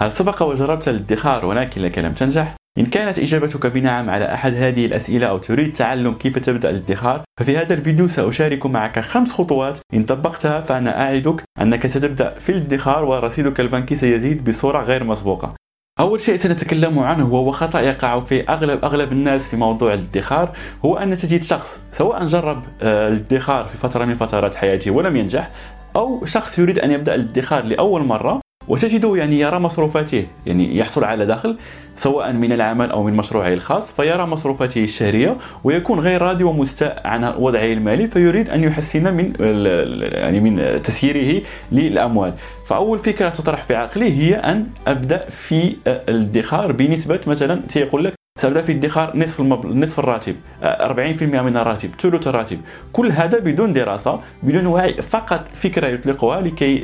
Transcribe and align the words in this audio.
هل 0.00 0.12
سبق 0.12 0.42
وجربت 0.42 0.88
الادخار 0.88 1.46
ولكنك 1.46 1.98
لم 1.98 2.12
تنجح؟ 2.12 2.56
إن 2.78 2.86
كانت 2.86 3.18
إجابتك 3.18 3.66
بنعم 3.66 4.10
على 4.10 4.34
أحد 4.34 4.54
هذه 4.54 4.86
الأسئلة 4.86 5.26
أو 5.26 5.38
تريد 5.38 5.72
تعلم 5.72 6.14
كيف 6.14 6.38
تبدأ 6.38 6.70
الادخار 6.70 7.24
ففي 7.40 7.56
هذا 7.56 7.74
الفيديو 7.74 8.08
سأشارك 8.08 8.66
معك 8.66 9.00
خمس 9.00 9.32
خطوات 9.32 9.78
إن 9.94 10.04
طبقتها 10.04 10.60
فأنا 10.60 11.02
أعدك 11.02 11.44
أنك 11.60 11.86
ستبدأ 11.86 12.38
في 12.38 12.52
الادخار 12.52 13.04
ورصيدك 13.04 13.60
البنكي 13.60 13.96
سيزيد 13.96 14.48
بصورة 14.50 14.82
غير 14.82 15.04
مسبوقة 15.04 15.54
أول 16.00 16.20
شيء 16.20 16.36
سنتكلم 16.36 16.98
عنه 16.98 17.34
وهو 17.34 17.50
خطأ 17.50 17.80
يقع 17.80 18.20
في 18.20 18.48
أغلب 18.48 18.84
أغلب 18.84 19.12
الناس 19.12 19.48
في 19.48 19.56
موضوع 19.56 19.94
الادخار 19.94 20.56
هو 20.84 20.96
أن 20.96 21.16
تجد 21.16 21.42
شخص 21.42 21.80
سواء 21.92 22.26
جرب 22.26 22.62
آه، 22.82 23.08
الادخار 23.08 23.66
في 23.66 23.76
فترة 23.76 24.04
من 24.04 24.14
فترات 24.14 24.54
حياته 24.54 24.90
ولم 24.90 25.16
ينجح 25.16 25.50
أو 25.96 26.24
شخص 26.24 26.58
يريد 26.58 26.78
أن 26.78 26.90
يبدأ 26.90 27.14
الادخار 27.14 27.64
لأول 27.64 28.02
مرة 28.02 28.43
وتجده 28.68 29.16
يعني 29.16 29.40
يرى 29.40 29.58
مصروفاته 29.58 30.26
يعني 30.46 30.76
يحصل 30.78 31.04
على 31.04 31.26
دخل 31.26 31.56
سواء 31.96 32.32
من 32.32 32.52
العمل 32.52 32.90
أو 32.90 33.02
من 33.02 33.12
مشروعه 33.12 33.52
الخاص 33.52 33.92
فيرى 33.92 34.26
مصروفاته 34.26 34.84
الشهرية 34.84 35.36
ويكون 35.64 36.00
غير 36.00 36.22
راضي 36.22 36.44
ومستاء 36.44 37.02
عن 37.04 37.24
وضعه 37.38 37.72
المالي 37.72 38.06
فيريد 38.06 38.50
أن 38.50 38.64
يحسن 38.64 39.14
من 39.14 39.32
يعني 40.14 40.40
من 40.40 40.82
تسييره 40.82 41.42
للأموال. 41.72 42.34
فأول 42.66 42.98
فكرة 42.98 43.28
تطرح 43.28 43.62
في 43.62 43.74
عقله 43.74 44.06
هي 44.06 44.34
أن 44.34 44.66
أبدأ 44.86 45.24
في 45.30 45.76
الادخار 45.86 46.72
بنسبة 46.72 47.20
مثلا 47.26 47.62
سيقول 47.68 48.04
لك 48.04 48.23
سأبدأ 48.38 48.62
في 48.62 48.72
ادخار 48.72 49.16
نصف 49.16 49.40
المبل... 49.40 49.78
نصف 49.80 49.98
الراتب 49.98 50.36
40% 50.62 51.22
من 51.22 51.56
الراتب 51.56 51.90
ثلث 51.98 52.28
الراتب. 52.28 52.60
كل 52.92 53.12
هذا 53.12 53.38
بدون 53.38 53.72
دراسة 53.72 54.20
بدون 54.42 54.66
وعي 54.66 55.02
فقط 55.02 55.48
فكرة 55.54 55.86
يطلقها 55.86 56.40
لكي 56.40 56.78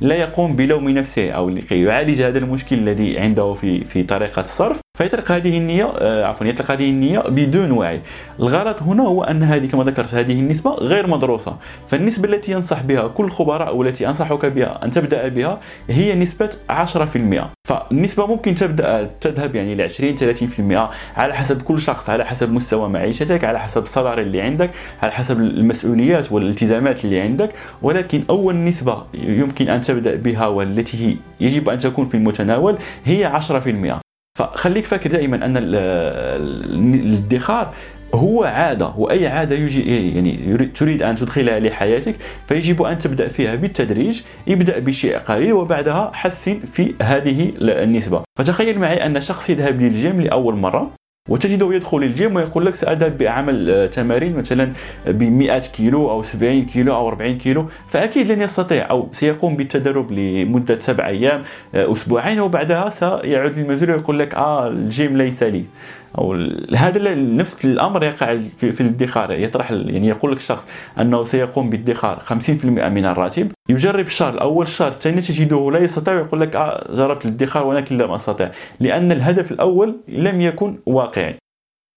لا 0.00 0.14
يقوم 0.14 0.56
بلوم 0.56 0.88
نفسه 0.88 1.30
أو 1.30 1.48
لكي 1.48 1.82
يعالج 1.82 2.22
هذا 2.22 2.38
المشكل 2.38 2.76
الذي 2.78 3.18
عنده 3.18 3.54
في 3.54 3.84
في 3.84 4.02
طريقة 4.02 4.42
الصرف. 4.42 4.80
فيطلق 5.02 5.32
هذه 5.32 5.58
النية 5.58 5.84
عفوا 6.24 6.46
يطلق 6.46 6.70
هذه 6.70 6.90
النية 6.90 7.18
بدون 7.18 7.70
وعي. 7.70 8.00
الغلط 8.40 8.82
هنا 8.82 9.02
هو 9.02 9.24
أن 9.24 9.42
هذه 9.42 9.66
كما 9.66 9.84
ذكرت 9.84 10.14
هذه 10.14 10.32
النسبة 10.32 10.70
غير 10.70 11.06
مدروسة. 11.06 11.56
فالنسبة 11.88 12.28
التي 12.28 12.52
ينصح 12.52 12.82
بها 12.82 13.08
كل 13.08 13.24
الخبراء 13.24 13.76
والتي 13.76 14.08
أنصحك 14.08 14.46
بها 14.46 14.84
أن 14.84 14.90
تبدأ 14.90 15.28
بها 15.28 15.60
هي 15.90 16.14
نسبة 16.14 16.50
10% 16.70 17.50
فالنسبة 17.68 18.26
ممكن 18.26 18.54
تبدأ 18.54 19.10
تذهب 19.20 19.54
يعني 19.54 19.74
ل 19.74 19.82
20 19.82 20.16
30% 20.16 20.90
على 21.16 21.34
حسب 21.34 21.62
كل 21.62 21.80
شخص 21.80 22.10
على 22.10 22.24
حسب 22.24 22.52
مستوى 22.52 22.88
معيشتك 22.88 23.44
على 23.44 23.60
حسب 23.60 23.82
الصدر 23.82 24.18
اللي 24.18 24.40
عندك 24.40 24.70
على 25.02 25.12
حسب 25.12 25.40
المسؤوليات 25.40 26.32
والالتزامات 26.32 27.04
اللي 27.04 27.20
عندك. 27.20 27.50
ولكن 27.82 28.22
أول 28.30 28.56
نسبة 28.56 29.02
يمكن 29.14 29.68
أن 29.68 29.80
تبدأ 29.80 30.16
بها 30.16 30.46
والتي 30.46 31.18
يجب 31.40 31.68
أن 31.68 31.78
تكون 31.78 32.04
في 32.04 32.16
المتناول 32.16 32.76
هي 33.04 33.40
10% 33.40 34.01
فخليك 34.38 34.84
فاكر 34.84 35.10
دائما 35.10 35.46
أن 35.46 35.56
الادخار 36.94 37.74
هو 38.14 38.44
عادة 38.44 38.92
وأي 38.96 39.26
عادة 39.26 39.56
يجي 39.56 40.14
يعني 40.14 40.66
تريد 40.66 41.02
أن 41.02 41.16
تدخلها 41.16 41.60
لحياتك 41.60 42.14
فيجب 42.48 42.82
أن 42.82 42.98
تبدأ 42.98 43.28
فيها 43.28 43.54
بالتدريج 43.54 44.22
ابدأ 44.48 44.78
بشيء 44.78 45.18
قليل 45.18 45.52
وبعدها 45.52 46.10
حسن 46.14 46.58
في 46.72 46.94
هذه 47.02 47.52
النسبة. 47.60 48.22
فتخيل 48.38 48.78
معي 48.78 49.06
أن 49.06 49.20
شخص 49.20 49.50
يذهب 49.50 49.80
للجيم 49.80 50.20
لأول 50.20 50.56
مرة. 50.56 50.90
وتجده 51.28 51.74
يدخل 51.74 52.02
الجيم 52.02 52.36
ويقول 52.36 52.66
لك 52.66 52.74
سأذهب 52.74 53.18
بعمل 53.18 53.70
آه، 53.70 53.86
تمارين 53.86 54.36
مثلا 54.36 54.72
ب 55.06 55.22
100 55.22 55.58
كيلو 55.58 56.10
أو 56.10 56.22
70 56.22 56.64
كيلو 56.64 56.94
أو 56.94 57.08
40 57.08 57.38
كيلو 57.38 57.66
فأكيد 57.88 58.32
لن 58.32 58.42
يستطيع 58.42 58.90
أو 58.90 59.08
سيقوم 59.12 59.56
بالتدرب 59.56 60.12
لمدة 60.12 60.78
سبع 60.78 61.06
أيام 61.06 61.42
آه، 61.74 61.92
أسبوعين 61.92 62.40
وبعدها 62.40 62.90
سيعود 62.90 63.58
للمنزل 63.58 63.90
ويقول 63.90 64.18
لك 64.18 64.34
آه 64.34 64.68
الجيم 64.68 65.16
ليس 65.16 65.42
لي. 65.42 65.64
أو 66.18 66.32
هذا 66.76 67.14
نفس 67.14 67.64
الأمر 67.64 68.04
يقع 68.04 68.38
في, 68.58 68.72
في 68.72 68.80
الادخار. 68.80 69.32
يطرح 69.32 69.70
يعني 69.70 70.08
يقول 70.08 70.32
لك 70.32 70.38
الشخص 70.38 70.66
أنه 71.00 71.24
سيقوم 71.24 71.70
بادخار 71.70 72.18
50% 72.18 72.64
من 72.64 73.04
الراتب. 73.04 73.52
يجرب 73.68 74.06
الشهر 74.06 74.34
الأول 74.34 74.66
الشهر 74.66 74.88
الثاني 74.88 75.20
تجده 75.20 75.70
لا 75.70 75.78
يستطيع 75.78 76.14
يقول 76.14 76.40
لك 76.40 76.56
آه 76.56 76.92
جربت 76.94 77.24
الادخار 77.26 77.66
ولكن 77.66 77.98
لم 77.98 78.10
أستطع. 78.10 78.48
لأن 78.80 79.12
الهدف 79.12 79.52
الأول 79.52 79.96
لم 80.08 80.40
يكن 80.40 80.78
واقعي. 80.86 81.41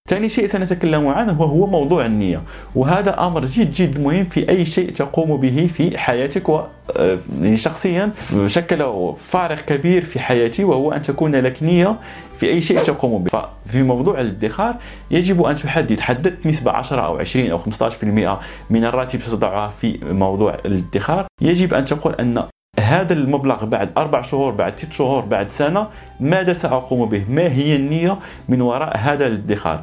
ثاني 0.08 0.28
شيء 0.28 0.46
سنتكلم 0.48 1.06
عنه 1.08 1.40
وهو 1.40 1.66
موضوع 1.66 2.06
النية. 2.06 2.42
وهذا 2.74 3.26
أمر 3.26 3.44
جد 3.44 3.70
جد 3.70 4.00
مهم 4.00 4.24
في 4.24 4.48
أي 4.48 4.64
شيء 4.64 4.90
تقوم 4.90 5.36
به 5.36 5.70
في 5.74 5.98
حياتك 5.98 6.48
و 6.48 6.60
آه، 6.96 7.18
يعني 7.42 7.56
شخصيا 7.56 8.10
شكل 8.46 9.12
فارق 9.18 9.64
كبير 9.64 10.04
في 10.04 10.20
حياتي 10.20 10.64
وهو 10.64 10.92
أن 10.92 11.02
تكون 11.02 11.36
لك 11.36 11.62
نية 11.62 11.96
في 12.38 12.48
أي 12.48 12.62
شيء 12.62 12.78
تقوم 12.78 13.22
به. 13.22 13.30
ففي 13.30 13.82
موضوع 13.82 14.20
الادخار 14.20 14.76
يجب 15.10 15.42
أن 15.42 15.56
تحدد 15.56 16.00
حددت 16.00 16.46
نسبة 16.46 16.72
10 16.72 17.00
أو 17.00 17.18
20 17.18 17.50
أو 17.50 17.58
15% 17.58 18.40
من 18.70 18.84
الراتب 18.84 19.20
ستضعها 19.20 19.70
في 19.70 19.98
موضوع 20.02 20.56
الادخار. 20.64 21.26
يجب 21.42 21.74
أن 21.74 21.84
تقول 21.84 22.14
أن 22.14 22.44
هذا 22.80 23.12
المبلغ 23.12 23.64
بعد 23.64 23.90
أربع 23.96 24.22
شهور 24.22 24.52
بعد 24.52 24.78
ست 24.78 24.92
شهور 24.92 25.20
بعد 25.20 25.50
سنة 25.50 25.86
ماذا 26.20 26.52
سأقوم 26.52 27.08
به؟ 27.08 27.24
ما 27.28 27.42
هي 27.42 27.76
النية 27.76 28.18
من 28.48 28.60
وراء 28.60 28.96
هذا 28.96 29.26
الادخار؟ 29.26 29.80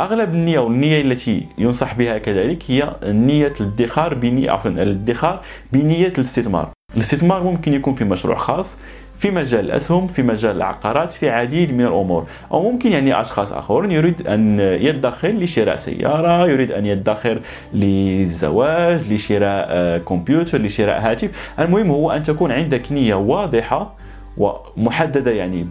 أغلب 0.00 0.34
النية 0.34 0.58
والنية 0.58 1.00
التي 1.00 1.46
ينصح 1.58 1.94
بها 1.94 2.18
كذلك 2.18 2.62
هي 2.68 2.96
نية 3.04 3.54
الادخار 3.60 4.14
بنيه 4.14 4.50
عفوا 4.50 4.70
الادخار 4.70 5.40
بنية 5.72 6.12
الاستثمار. 6.18 6.70
الاستثمار 6.94 7.42
ممكن 7.42 7.74
يكون 7.74 7.94
في 7.94 8.04
مشروع 8.04 8.36
خاص 8.36 8.76
في 9.18 9.30
مجال 9.30 9.64
الأسهم 9.64 10.06
في 10.06 10.22
مجال 10.22 10.56
العقارات 10.56 11.12
في 11.12 11.30
عديد 11.30 11.72
من 11.72 11.86
الأمور 11.86 12.26
أو 12.52 12.70
ممكن 12.72 12.92
يعني 12.92 13.20
أشخاص 13.20 13.52
آخرون 13.52 13.90
يريد 13.90 14.26
أن 14.26 14.60
يدخر 14.60 15.28
لشراء 15.28 15.76
سيارة 15.76 16.46
يريد 16.48 16.72
أن 16.72 16.86
يدخر 16.86 17.40
للزواج 17.74 19.12
لشراء 19.12 19.66
آه، 19.68 19.98
كمبيوتر 19.98 20.62
لشراء 20.62 21.00
هاتف 21.00 21.52
المهم 21.58 21.90
هو 21.90 22.10
أن 22.10 22.22
تكون 22.22 22.52
عندك 22.52 22.92
نية 22.92 23.14
واضحة 23.14 23.94
ومحددة 24.38 25.30
يعني 25.30 25.66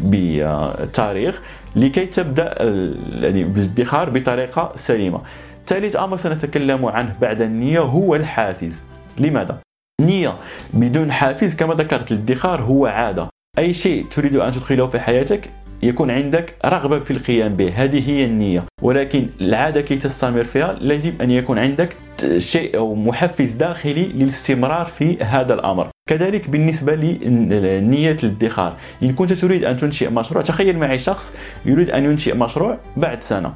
بتاريخ 0.00 1.42
لكي 1.76 2.06
تبدأ 2.06 2.54
يعني 3.20 3.44
بالادخار 3.44 4.10
بطريقة 4.10 4.72
سليمة. 4.76 5.20
ثالث 5.66 5.96
أمر 5.96 6.16
سنتكلم 6.16 6.86
عنه 6.86 7.16
بعد 7.20 7.42
النية 7.42 7.80
هو 7.80 8.14
الحافز. 8.14 8.82
لماذا؟ 9.18 9.63
نية 10.00 10.38
بدون 10.72 11.12
حافز 11.12 11.54
كما 11.54 11.74
ذكرت 11.74 12.12
الادخار 12.12 12.62
هو 12.62 12.86
عادة. 12.86 13.28
أي 13.58 13.74
شيء 13.74 14.06
تريد 14.10 14.36
أن 14.36 14.52
تدخله 14.52 14.86
في 14.86 15.00
حياتك 15.00 15.50
يكون 15.82 16.10
عندك 16.10 16.54
رغبة 16.64 17.00
في 17.00 17.10
القيام 17.10 17.56
به. 17.56 17.72
هذه 17.76 18.10
هي 18.10 18.24
النية. 18.24 18.64
ولكن 18.82 19.26
العادة 19.40 19.80
كي 19.80 19.96
تستمر 19.96 20.44
فيها 20.44 20.72
لازم 20.72 21.12
أن 21.20 21.30
يكون 21.30 21.58
عندك 21.58 21.96
شيء 22.36 22.76
أو 22.76 22.94
محفز 22.94 23.52
داخلي 23.52 24.04
للاستمرار 24.04 24.84
في 24.84 25.22
هذا 25.22 25.54
الأمر. 25.54 25.88
كذلك 26.08 26.50
بالنسبة 26.50 26.94
لنية 26.94 28.16
الادخار. 28.22 28.76
إن 29.02 29.12
كنت 29.12 29.32
تريد 29.32 29.64
أن 29.64 29.76
تنشئ 29.76 30.10
مشروع 30.10 30.42
تخيل 30.42 30.78
معي 30.78 30.98
شخص 30.98 31.32
يريد 31.66 31.90
أن 31.90 32.04
ينشئ 32.04 32.34
مشروع 32.36 32.78
بعد 32.96 33.22
سنة. 33.22 33.54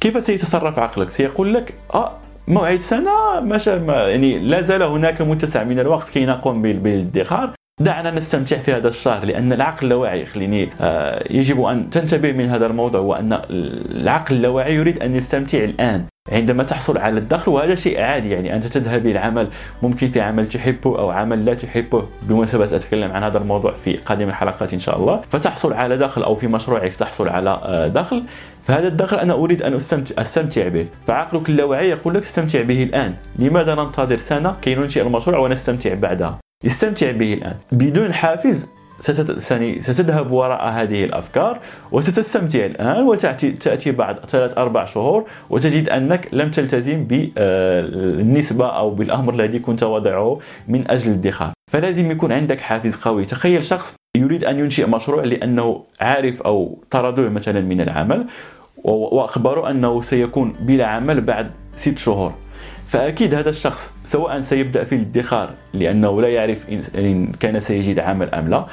كيف 0.00 0.24
سيتصرف 0.24 0.78
عقلك؟ 0.78 1.10
سيقول 1.10 1.54
لك 1.54 1.74
آه 1.94 2.16
موعد 2.48 2.80
سنة 2.80 3.40
ما 3.40 4.08
يعني 4.08 4.38
لا 4.38 4.62
زال 4.62 4.82
هناك 4.82 5.22
متسع 5.22 5.64
من 5.64 5.78
الوقت 5.78 6.08
كي 6.08 6.26
نقوم 6.26 6.62
بالادخار. 6.62 7.50
دعنا 7.80 8.10
نستمتع 8.10 8.58
في 8.58 8.72
هذا 8.72 8.88
الشهر 8.88 9.24
لأن 9.24 9.52
العقل 9.52 9.84
اللاواعي 9.84 10.26
خليني 10.26 10.68
آه 10.80 11.24
يجب 11.30 11.62
أن 11.62 11.90
تنتبه 11.90 12.32
من 12.32 12.48
هذا 12.48 12.66
الموضوع 12.66 13.00
وان 13.00 13.40
العقل 13.50 14.34
اللاواعي 14.36 14.74
يريد 14.74 15.02
أن 15.02 15.14
يستمتع 15.14 15.58
الآن 15.58 16.04
عندما 16.32 16.62
تحصل 16.62 16.98
على 16.98 17.18
الدخل 17.18 17.50
وهذا 17.50 17.74
شيء 17.74 18.00
عادي. 18.00 18.30
يعني 18.30 18.54
أنت 18.54 18.66
تذهب 18.66 19.06
إلى 19.06 19.18
عمل 19.18 19.48
ممكن 19.82 20.08
في 20.08 20.20
عمل 20.20 20.48
تحبه 20.48 20.98
أو 20.98 21.10
عمل 21.10 21.44
لا 21.44 21.54
تحبه. 21.54 22.06
بمناسبة 22.22 22.64
أتكلم 22.64 23.12
عن 23.12 23.22
هذا 23.22 23.38
الموضوع 23.38 23.72
في 23.72 23.96
قادم 23.96 24.28
الحلقات 24.28 24.74
إن 24.74 24.80
شاء 24.80 24.98
الله. 24.98 25.20
فتحصل 25.30 25.72
على 25.72 25.96
دخل 25.96 26.22
أو 26.22 26.34
في 26.34 26.46
مشروعك 26.46 26.96
تحصل 26.96 27.28
على 27.28 27.60
آه، 27.62 27.88
دخل. 27.88 28.22
فهذا 28.68 28.88
الدخل 28.88 29.16
أنا 29.16 29.34
أريد 29.34 29.62
أن 29.62 29.74
استمتع, 29.74 30.22
أستمتع 30.22 30.68
به. 30.68 30.86
فعقلك 31.06 31.48
اللاواعي 31.48 31.90
يقول 31.90 32.14
لك 32.14 32.22
استمتع 32.22 32.62
به 32.62 32.82
الآن. 32.82 33.14
لماذا 33.38 33.74
ننتظر 33.74 34.16
سنة 34.16 34.56
كي 34.62 34.74
ننشئ 34.74 35.02
المشروع 35.02 35.38
ونستمتع 35.38 35.94
بعدها؟ 35.94 36.38
استمتع 36.66 37.10
به 37.10 37.34
الآن. 37.34 37.54
بدون 37.72 38.12
حافز 38.12 38.66
ستذهب 39.80 40.30
وراء 40.30 40.68
هذه 40.68 41.04
الأفكار 41.04 41.58
وستستمتع 41.92 42.66
الآن 42.66 43.02
وتاتي 43.02 43.50
تأتي 43.50 43.92
بعد 43.92 44.26
ثلاث 44.26 44.58
أربع 44.58 44.84
شهور 44.84 45.24
وتجد 45.50 45.88
أنك 45.88 46.28
لم 46.32 46.50
تلتزم 46.50 47.04
بالنسبة 47.04 48.66
أو 48.66 48.90
بالأمر 48.90 49.34
الذي 49.34 49.58
كنت 49.58 49.82
وضعه 49.82 50.40
من 50.68 50.90
أجل 50.90 51.10
الادخار 51.10 51.52
فلازم 51.72 52.10
يكون 52.10 52.32
عندك 52.32 52.60
حافز 52.60 52.96
قوي. 52.96 53.24
تخيل 53.24 53.64
شخص 53.64 53.94
يريد 54.16 54.44
أن 54.44 54.58
ينشئ 54.58 54.86
مشروع 54.86 55.24
لأنه 55.24 55.84
عارف 56.00 56.42
أو 56.42 56.78
طردوه 56.90 57.28
مثلا 57.28 57.60
من 57.60 57.80
العمل 57.80 58.26
وأخبروا 58.84 59.70
أنه 59.70 60.02
سيكون 60.02 60.54
بلا 60.60 60.86
عمل 60.86 61.20
بعد 61.20 61.50
ست 61.74 61.98
شهور. 61.98 62.32
فأكيد 62.86 63.34
هذا 63.34 63.50
الشخص 63.50 63.92
سواء 64.04 64.40
سيبدأ 64.40 64.84
في 64.84 64.94
الادخار 64.94 65.50
لأنه 65.74 66.22
لا 66.22 66.28
يعرف 66.28 66.66
ان 66.98 67.26
كان 67.40 67.60
سيجد 67.60 67.98
عمل 67.98 68.34
أم 68.34 68.48
لا. 68.48 68.66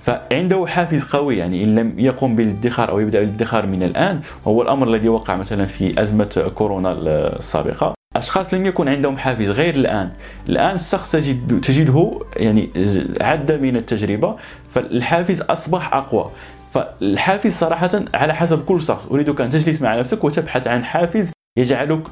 فعنده 0.00 0.66
حافز 0.66 1.04
قوي 1.04 1.36
يعني 1.38 1.64
إن 1.64 1.74
لم 1.74 1.98
يقم 1.98 2.36
بالادخار 2.36 2.90
أو 2.90 2.98
يبدأ 3.00 3.20
بالادخار 3.20 3.66
من 3.66 3.82
الآن 3.82 4.20
وهو 4.44 4.62
الأمر 4.62 4.88
الذي 4.88 5.08
وقع 5.08 5.36
مثلا 5.36 5.66
في 5.66 6.02
أزمة 6.02 6.50
كورونا 6.54 6.92
السابقة. 6.92 7.94
أشخاص 8.16 8.54
لم 8.54 8.66
يكن 8.66 8.88
عندهم 8.88 9.16
حافز 9.16 9.48
غير 9.48 9.74
الآن. 9.74 10.10
الآن 10.48 10.74
الشخص 10.74 11.12
تجد 11.12 11.60
تجده 11.60 12.20
يعني 12.36 12.70
عدى 13.20 13.56
من 13.56 13.76
التجربة 13.76 14.36
فالحافز 14.68 15.40
أصبح 15.40 15.94
أقوى. 15.94 16.30
فالحافز 16.70 17.52
صراحة 17.52 17.90
على 18.14 18.34
حسب 18.34 18.64
كل 18.64 18.80
شخص. 18.80 19.06
أريدك 19.06 19.40
أن 19.40 19.50
تجلس 19.50 19.82
مع 19.82 19.98
نفسك 19.98 20.24
وتبحث 20.24 20.66
عن 20.66 20.84
حافز 20.84 21.30
يجعلك 21.58 22.02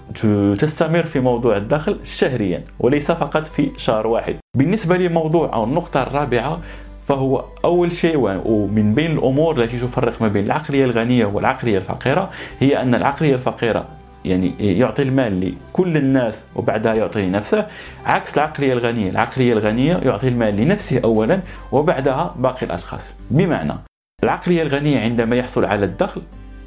تستمر 0.58 1.02
في 1.02 1.20
موضوع 1.20 1.56
الدخل 1.56 1.98
شهريا 2.04 2.62
وليس 2.80 3.12
فقط 3.12 3.46
في 3.48 3.70
شهر 3.76 4.06
واحد. 4.06 4.36
بالنسبة 4.56 4.96
لموضوع 4.96 5.54
أو 5.54 5.64
النقطة 5.64 6.02
الرابعة 6.02 6.60
فهو 7.08 7.44
أول 7.64 7.92
شيء 7.92 8.16
ومن 8.44 8.94
بين 8.94 9.10
الأمور 9.10 9.62
التي 9.62 9.78
تفرق 9.78 10.22
ما 10.22 10.28
بين 10.28 10.44
العقلية 10.44 10.84
الغنية 10.84 11.26
والعقلية 11.26 11.78
الفقيرة 11.78 12.30
هي 12.60 12.82
أن 12.82 12.94
العقلية 12.94 13.34
الفقيرة 13.34 13.86
يعني 14.24 14.78
يعطي 14.78 15.02
المال 15.02 15.40
لكل 15.72 15.96
الناس 15.96 16.44
وبعدها 16.54 16.94
يعطي 16.94 17.22
لنفسه 17.22 17.66
عكس 18.06 18.34
العقلية 18.34 18.72
الغنية. 18.72 19.10
العقلية 19.10 19.52
الغنية 19.52 19.96
يعطي 19.96 20.28
المال 20.28 20.56
لنفسه 20.56 21.00
أولا 21.04 21.40
وبعدها 21.72 22.34
باقي 22.38 22.66
الأشخاص. 22.66 23.04
بمعنى 23.30 23.87
العقلية 24.24 24.62
الغنية 24.62 24.98
عندما 24.98 25.36
يحصل 25.36 25.64
على 25.64 25.86
الدخل 25.86 26.22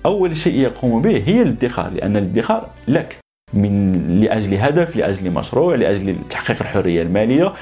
أول 0.06 0.38
شيء 0.38 0.60
يقوم 0.60 1.02
به 1.02 1.24
هي 1.26 1.42
الادخار 1.42 1.92
لأن 1.96 2.18
الادخار 2.18 2.68
لك 2.88 3.18
من 3.54 3.94
لأجل 4.22 4.54
هدف 4.54 4.96
لأجل 4.96 5.32
مشروع 5.32 5.76
لأجل 5.76 6.16
تحقيق 6.30 6.62
الحرية 6.62 7.02
المالية 7.02 7.54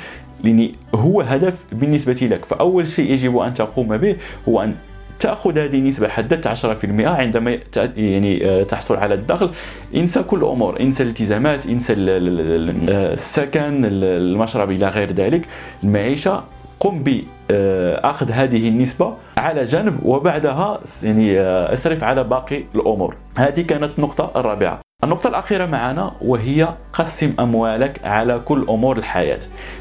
لأن 0.44 0.72
هو 0.96 1.22
هدف 1.22 1.64
بالنسبة 1.72 2.14
لك. 2.32 2.46
فأول 2.46 2.88
شيء 2.88 3.12
يجب 3.12 3.38
أن 3.38 3.54
تقوم 3.54 3.98
به 3.98 4.16
هو 4.50 4.64
أن 4.64 4.76
تأخذ 5.20 5.60
هذه 5.60 5.80
النسبة 5.80 6.08
حددت 6.08 6.48
10% 6.48 7.08
عندما 7.08 7.58
يعني 7.98 8.46
آه، 8.46 8.64
تحصل 8.64 8.98
على 8.98 9.14
الدخل. 9.14 9.52
إنسى 9.96 10.24
كل 10.24 10.38
الأمور 10.38 10.80
إنسى 10.80 11.04
الالتزامات 11.04 11.68
إنسى 11.68 11.94
السكن 11.98 13.86
المشرب 13.86 14.72
إلى 14.72 14.88
غير 14.88 15.14
ذلك 15.14 15.42
المعيشة. 15.84 16.44
قم 16.80 17.04
باخذ 17.50 18.32
هذه 18.32 18.70
النسبة 18.70 19.14
على 19.38 19.64
جنب 19.64 20.00
وبعدها 20.06 20.80
يعني 21.04 21.40
آه، 21.40 21.74
اصرف 21.74 22.04
على 22.04 22.24
باقي 22.24 22.64
الأمور. 22.76 23.16
هذه 23.38 23.62
كانت 23.62 23.92
النقطة 23.98 24.32
الرابعة. 24.36 24.80
النقطة 25.04 25.28
الأخيرة 25.28 25.66
معنا 25.66 26.12
وهي 26.22 26.74
قسم 26.94 27.34
أموالك 27.40 28.06
على 28.06 28.40
كل 28.40 28.66
أمور 28.70 28.98
الحياة. 28.98 29.40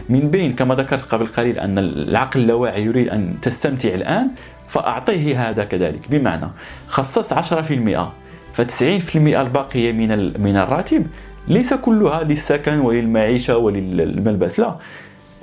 من 0.09 0.31
بين 0.31 0.53
كما 0.53 0.75
ذكرت 0.75 1.03
قبل 1.15 1.27
قليل 1.27 1.59
أن 1.59 1.79
العقل 1.79 2.41
اللاواعي 2.41 2.85
يريد 2.85 3.09
أن 3.09 3.35
تستمتع 3.43 3.89
الآن 3.89 4.31
فأعطيه 4.69 5.51
هذا 5.51 5.65
كذلك. 5.65 6.11
بمعنى 6.11 6.49
خصصت 6.89 7.33
10% 7.33 8.13
ف90% 8.57 9.17
الباقية 9.17 9.93
من 9.93 10.41
من 10.43 10.57
الراتب 10.57 11.07
ليس 11.49 11.75
كلها 11.75 12.23
للسكن 12.23 12.79
وللمعيشة 12.79 13.57
وللملبس 13.57 14.61
لا. 14.61 14.77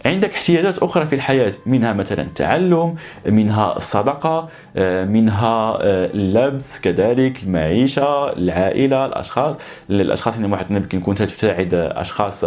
عندك 0.06 0.34
احتياجات 0.34 0.80
أخرى 0.80 1.06
في 1.06 1.16
الحياة 1.16 1.54
منها 1.66 1.94
مثلا 1.94 2.22
التعلم 2.22 2.96
منها 3.25 3.78
الصدقة 3.78 4.50
آه، 4.78 5.06
منها 5.06 5.78
آه، 5.81 6.10
اللبس 6.13 6.80
كذلك 6.80 7.44
المعيشة 7.44 8.34
العائلة 8.34 9.06
الأشخاص. 9.06 9.56
الأشخاص 9.90 10.36
اللي 10.36 10.48
محيطين 10.48 10.80
بك 10.80 10.96
كنت 10.96 11.22
تساعد 11.22 11.74
أشخاص 11.74 12.46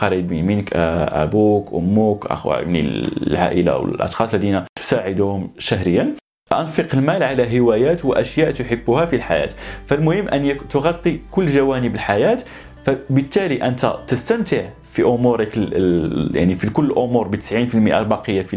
قريبين 0.00 0.46
منك 0.46 0.70
آه، 0.74 1.22
أبوك 1.22 1.74
أمك 1.74 2.26
أخوة 2.26 2.64
من 2.64 2.86
العائلة 3.26 3.76
والأشخاص 3.76 4.34
الذين 4.34 4.64
تساعدهم 4.78 5.50
شهريا. 5.58 6.14
أنفق 6.52 6.86
المال 6.94 7.22
على 7.22 7.60
هوايات 7.60 8.04
وأشياء 8.04 8.50
تحبها 8.50 9.04
في 9.06 9.16
الحياة. 9.16 9.50
فالمهم 9.86 10.28
أن 10.28 10.56
تغطي 10.70 11.20
كل 11.30 11.46
جوانب 11.46 11.94
الحياة 11.94 12.38
فبالتالي 12.84 13.62
أنت 13.62 13.94
تستمتع 14.06 14.62
في 14.92 15.02
أمورك 15.02 15.56
يعني 16.34 16.54
في 16.54 16.70
كل 16.70 16.84
الأمور 16.84 17.28
ب 17.28 17.36
90% 17.36 17.74
الباقيه 17.74 18.42
في 18.42 18.56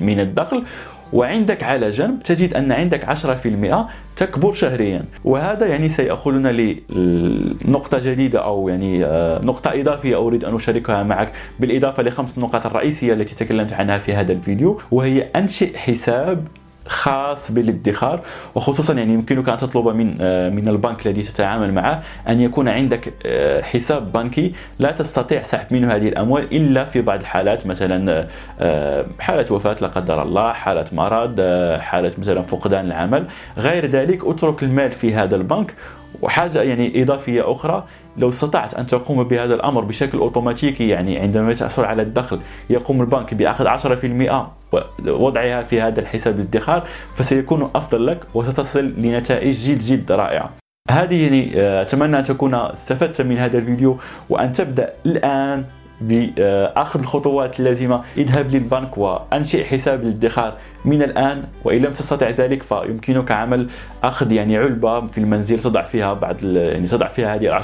من 0.00 0.20
الدخل. 0.20 0.64
وعندك 1.12 1.62
على 1.62 1.90
جنب 1.90 2.22
تجد 2.22 2.54
أن 2.54 2.72
عندك 2.72 3.04
10% 3.04 3.88
تكبر 4.16 4.52
شهريا. 4.52 5.04
وهذا 5.24 5.66
يعني 5.66 5.88
سيأخذنا 5.88 6.48
لنقطة 6.88 7.98
جديدة 7.98 8.44
أو 8.44 8.68
يعني 8.68 9.04
آه، 9.04 9.44
نقطة 9.44 9.80
إضافية 9.80 10.16
أريد 10.16 10.44
أن 10.44 10.54
أشاركها 10.54 11.02
معك 11.02 11.32
بالإضافة 11.60 12.02
لخمس 12.02 12.38
نقاط 12.38 12.66
الرئيسية 12.66 13.12
التي 13.12 13.34
تكلمت 13.44 13.72
عنها 13.72 13.98
في 13.98 14.14
هذا 14.14 14.32
الفيديو 14.32 14.80
وهي 14.90 15.20
أنشئ 15.36 15.76
حساب 15.76 16.46
خاص 16.86 17.52
بالادخار 17.52 18.20
وخصوصا 18.54 18.94
يعني 18.94 19.12
يمكنك 19.12 19.48
أن 19.48 19.56
تطلب 19.56 19.88
من 19.88 20.16
آه، 20.20 20.48
من 20.48 20.68
البنك 20.68 21.06
الذي 21.06 21.22
تتعامل 21.22 21.74
معه 21.74 22.02
أن 22.28 22.40
يكون 22.40 22.68
عندك 22.68 23.14
آه، 23.26 23.62
حساب 23.62 24.12
بنكي 24.12 24.52
لا 24.78 24.90
تستطيع 24.90 25.42
سحب 25.42 25.66
منه 25.70 25.94
هذه 25.94 26.08
الأموال 26.08 26.56
إلا 26.56 26.84
في 26.84 27.02
بعض 27.02 27.20
الحالات 27.20 27.66
مثلا 27.66 28.26
آه، 28.60 29.06
حالة 29.20 29.52
وفاة 29.52 29.76
لا 29.80 29.88
قدر 29.88 30.22
الله 30.22 30.52
حالة 30.52 30.84
مرض 30.92 31.40
حالة 31.80 32.12
مثلا 32.18 32.42
فقدان 32.42 32.86
العمل 32.86 33.26
غير 33.58 33.86
ذلك 33.86 34.24
اترك 34.24 34.62
المال 34.62 34.92
في 34.92 35.14
هذا 35.14 35.36
البنك 35.36 35.74
وحاجة 36.22 36.62
يعني 36.62 37.02
إضافية 37.02 37.52
أخرى 37.52 37.84
لو 38.18 38.28
استطعت 38.28 38.74
أن 38.74 38.86
تقوم 38.86 39.22
بهذا 39.22 39.54
الأمر 39.54 39.84
بشكل 39.84 40.18
أوتوماتيكي 40.18 40.88
يعني 40.88 41.18
عندما 41.18 41.52
تحصل 41.52 41.84
على 41.84 42.02
الدخل 42.02 42.40
يقوم 42.70 43.00
البنك 43.00 43.34
بأخذ 43.34 43.66
10% 43.66 44.76
ووضعها 45.06 45.62
في 45.62 45.80
هذا 45.80 46.00
الحساب 46.00 46.40
الادخار 46.40 46.86
فسيكون 47.14 47.70
أفضل 47.74 48.06
لك 48.06 48.24
وستصل 48.34 48.84
لنتائج 48.84 49.54
جد 49.54 49.78
جد 49.78 50.12
رائعة. 50.12 50.50
هذه 50.90 51.22
يعني 51.22 51.60
آه، 51.60 51.82
أتمنى 51.82 52.18
أن 52.18 52.24
تكون 52.24 52.54
استفدت 52.54 53.22
من 53.22 53.38
هذا 53.38 53.58
الفيديو 53.58 53.98
وأن 54.28 54.52
تبدأ 54.52 54.92
الآن 55.06 55.64
باخذ 56.00 57.00
الخطوات 57.00 57.60
اللازمة 57.60 58.02
اذهب 58.16 58.50
للبنك 58.50 58.98
وأنشئ 58.98 59.64
حساب 59.64 60.04
للادخار 60.04 60.54
من 60.84 61.02
الآن 61.02 61.44
وإن 61.64 61.82
لم 61.82 61.92
تستطع 61.92 62.30
ذلك 62.30 62.62
فيمكنك 62.62 63.30
عمل 63.30 63.68
أخذ 64.04 64.32
يعني 64.32 64.56
علبة 64.56 65.06
في 65.06 65.18
المنزل 65.18 65.60
تضع 65.60 65.82
فيها 65.82 66.14
بعد 66.14 66.42
يعني 66.42 66.86
تضع 66.86 67.08
فيها 67.08 67.34
هذه 67.34 67.60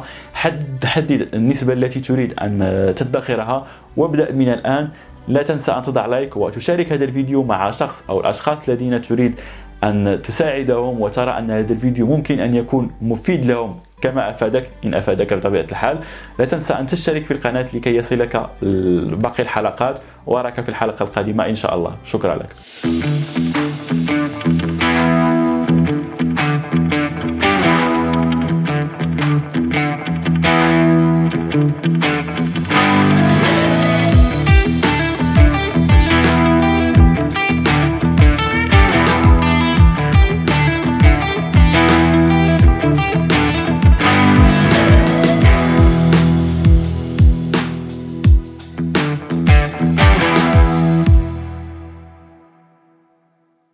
10% 0.00 0.34
حد 0.34 0.84
حدد 0.84 1.28
النسبة 1.34 1.72
التي 1.72 2.00
تريد 2.00 2.34
أن 2.40 2.92
تدخرها 2.96 3.66
وابدأ 3.96 4.32
من 4.32 4.48
الآن. 4.48 4.88
لا 5.28 5.42
تنسى 5.42 5.72
أن 5.72 5.82
تضع 5.82 6.06
لايك 6.06 6.36
وتشارك 6.36 6.92
هذا 6.92 7.04
الفيديو 7.04 7.42
مع 7.42 7.70
شخص 7.70 8.04
أو 8.08 8.20
الأشخاص 8.20 8.68
الذين 8.68 9.02
تريد 9.02 9.34
أن 9.84 10.20
تساعدهم 10.22 11.00
وترى 11.00 11.30
أن 11.30 11.50
هذا 11.50 11.72
الفيديو 11.72 12.06
ممكن 12.06 12.40
أن 12.40 12.54
يكون 12.54 12.90
مفيد 13.02 13.44
لهم. 13.44 13.76
كما 14.00 14.30
أفادك 14.30 14.70
إن 14.84 14.94
أفادك 14.94 15.34
بطبيعة 15.34 15.66
الحال. 15.70 15.98
لا 16.38 16.44
تنسى 16.44 16.74
أن 16.74 16.86
تشترك 16.86 17.24
في 17.24 17.30
القناة 17.30 17.66
لكي 17.74 17.96
يصلك 17.96 18.50
باقي 19.22 19.42
الحلقات 19.42 20.00
واراك 20.26 20.60
في 20.60 20.68
الحلقة 20.68 21.02
القادمة 21.02 21.46
إن 21.46 21.54
شاء 21.54 21.74
الله. 21.74 21.96
شكرا 22.04 22.36
لك. 22.36 22.48